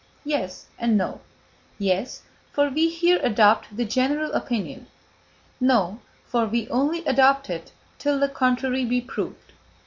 [0.25, 1.21] Yes, and no.
[1.77, 4.87] Yes, for we here adopt the general opinion.
[5.59, 9.51] No, for we only adopt it till the contrary be proved.